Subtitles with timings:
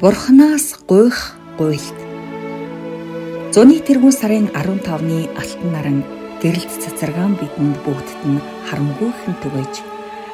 [0.00, 1.98] Бурханаас гуйх гуйлт.
[3.56, 5.98] Зуны тэргүүн сарын 15-ны алтан наран
[6.44, 9.72] гэрэлт цацаргаан бидэнд бүгдд нь харамгүйхэн түгэж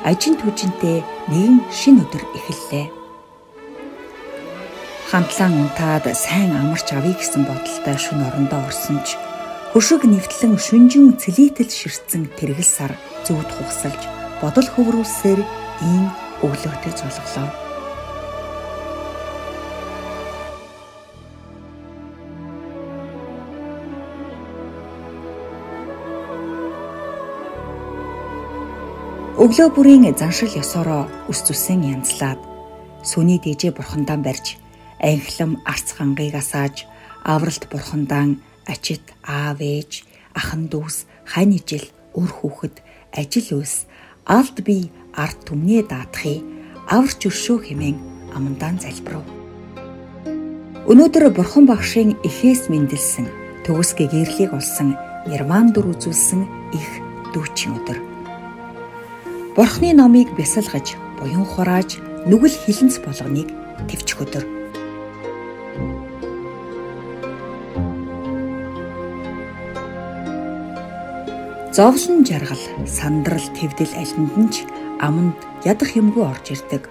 [0.02, 2.86] ажин түжинтэй нэгэн шин өдөр эхэллээ.
[5.14, 9.14] Хамтлан унтаад сайн амарч авъя гэсэн бодолтой шүн орондоо орсон ч
[9.70, 14.02] хөшиг нэвтлэн шүнжин цэлийтэл ширцэн тэргэл сар зүуд хугасалж
[14.42, 15.38] бодол хөврүүлсээр
[15.86, 16.10] ийм
[16.42, 17.71] өглөөтэй золглоо.
[29.42, 32.38] Өглөө бүрийн заншил ёсороо өс зүсэн янзлаад
[33.02, 34.54] сүний дижээ бурхандаа барьж
[35.02, 36.86] анхлам арц хангыг асааж
[37.26, 38.38] авралт бурхандаа
[38.70, 40.06] ачит аав ээж
[40.38, 43.90] ахан дүүс хань ижил өр хүүхэд ажил үйлс
[44.30, 46.46] алд би ард түмнээ даатахыг
[46.86, 47.98] аварч өршөө хэмээн
[48.38, 49.26] амандаа залбирав.
[50.86, 53.26] Өнөөдөр бурхан багшийн Эфес мэндэлсэн
[53.66, 54.94] төгсгөө гэрлийг олсон
[55.26, 56.46] Нирван дүр үзүүлсэн
[56.78, 56.90] их
[57.34, 58.11] дүүчин өдөр.
[59.52, 63.52] Бурхны номыг бясалгаж, буян хурааж, нүгэл хилэнц болгоныг
[63.84, 64.44] төвчих өдөр.
[71.76, 74.64] Зовлон жаргал, сандрал, твдэл алинд нь ч
[75.04, 75.36] аманд
[75.68, 76.88] ядах юмгүй орж ирдэг.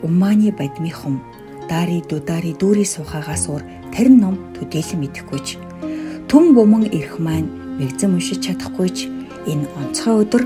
[0.00, 1.20] Умманы бадмихум,
[1.68, 3.60] дари дудари дүүри сухагаас уур
[3.92, 5.60] тарин ном төдийлөн мэдэхгүйч.
[6.24, 9.12] Түн буман ирэх маань мэгзэн уншиж чадахгүйч
[9.44, 10.44] энэ онцгой өдөр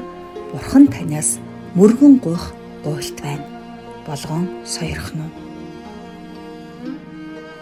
[0.51, 1.39] Бурхан танаас
[1.75, 2.53] мөргөн гуйх
[2.85, 3.47] гуйлт байна.
[4.07, 5.35] Болгон сойрхон нь.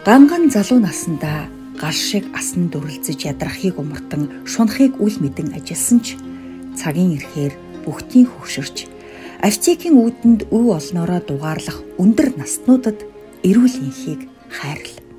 [0.04, 1.46] Ганган залуу насандаа
[1.80, 6.16] гал шиг асан дүрлзэж ядрахыг умартан шунахыг үл мэдэн ажилласан ч
[6.78, 8.76] цагийн ирэхээр бүгтийн хөвшөрч
[9.40, 12.98] Авчикийн үүдэнд өв олноороо дугаарлах өндөр наснуудад
[13.40, 15.09] эрүүл инхийг хайрл.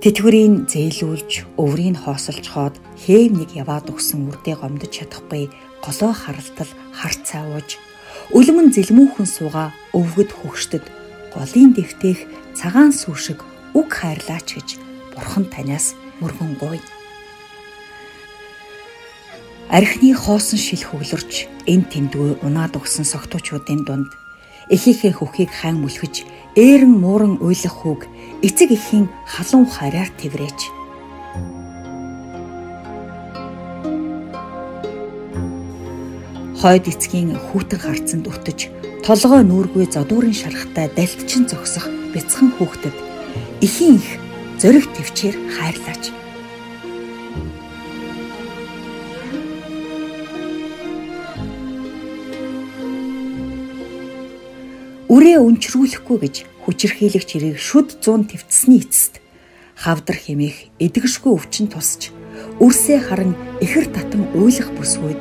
[0.00, 5.52] Тэтгэврийн зээлүүлж, өврийг хоосолж хоод хээв нэг яваад өгсөн үрдээ гомдож чадахгүй
[5.84, 7.76] голоо харалтал харц цаавууж
[8.32, 10.84] өлмөн зэлмүүхэн сууга өвгөд хөгшдөд
[11.36, 12.16] голын дэвтэх
[12.56, 13.44] цагаан сүү шиг
[13.76, 14.68] үг хайрлаач гэж
[15.12, 15.92] бурхан танаас
[16.24, 16.80] мөргөн гуй.
[19.68, 24.08] Архины хоосон шил хөглөрч эн тэндгүй унаад өгсөн согтуучуудын дунд
[24.74, 26.14] эхийнхээ хөхийг хаан мүлхэж
[26.54, 28.06] ээрэн мууран уйлах хүүг
[28.46, 30.60] эцэг эхийн халуун хараар тэврээч
[36.60, 38.58] хойд эцгийн хүүтэн харцанд өтөж
[39.06, 42.96] толгой нүүргүй зодуурын шарахтай далтчин зогсох бяцхан хүүхдэд
[43.64, 44.10] ихийн их
[44.60, 46.04] зориг төвчээр хайрлаач.
[55.10, 59.18] Үрээ өнчрүүлэхгүй гэж хүчирхийлэгч хэрэг шүд 100 твцсний эцэст
[59.74, 62.14] хавдар хэмээх эдгэшгүй өвчин тусч
[62.62, 65.18] үрсээ харан ихэр татан уйлах бүсгүйд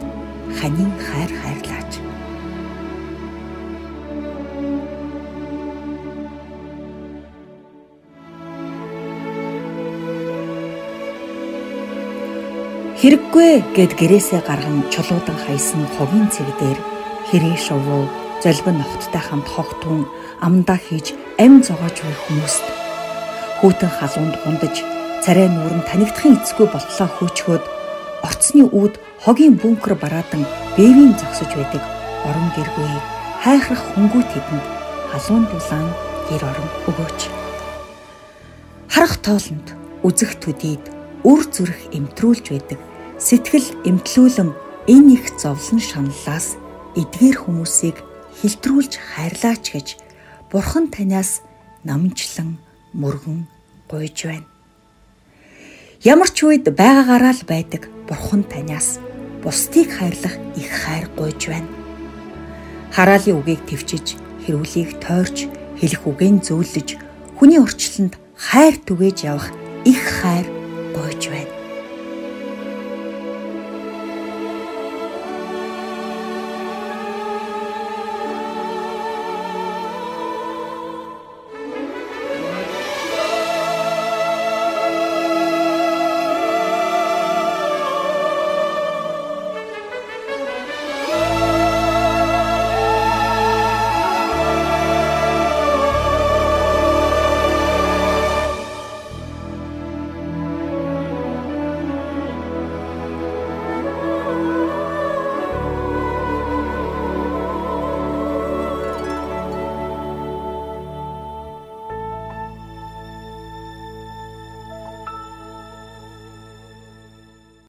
[0.61, 1.91] ханин хайр хайрлаач.
[13.01, 16.77] Хэрэггүй гэд гэрээсээ гарган чулуудан хайсан хогийн цэг дээр
[17.33, 20.07] хэрэг шувуу золбин ногттой хамт хогтун
[20.39, 21.11] амдаа хийж
[21.43, 22.65] ам зогоож буй хүмүүст
[23.59, 24.75] хүүтэн халуунд гундаж
[25.23, 27.63] царай нүүрэн танигдахын эцгүй болтлоо хөөчхөөд
[28.23, 30.47] орцны үүд хогийн бункер бараадан
[30.79, 31.83] бэвийн зогсож байдаг
[32.23, 32.87] орон гэргүй
[33.43, 34.65] хайхрах хөнгүү тэдэнд
[35.11, 35.89] халуун дулаан
[36.31, 37.19] гэр орон өгөөч.
[38.87, 39.67] Харах тоолонд
[40.07, 40.83] үзэх төдийд
[41.27, 42.79] үр зүрх эмтрүүлж байдаг
[43.19, 44.51] сэтгэл эмтлүүлэн
[44.87, 46.55] энэ их зовлон шаналлаас
[46.95, 47.97] эдгээр хүмүүсийг
[48.37, 49.87] хилтрүүлж хайрлаач гэж
[50.51, 51.41] бурхан танаас
[51.83, 52.57] намжлан
[52.93, 53.47] мөргөн
[53.89, 54.47] гуйж байна.
[56.03, 58.99] Ямар ч үед байгаагаараа л байдаг бурхан танаас
[59.43, 61.69] бусдыг хайрлах их хайр гуйж байна.
[62.95, 64.17] Хараалын үгийг төвчж,
[64.47, 66.97] хэрүүлийг тойрч, хэлэх үгийн зөөлөж,
[67.37, 69.47] хүний орчлонд хайр түгээж явах
[69.85, 70.47] их хайр
[70.95, 71.58] гуйж байна.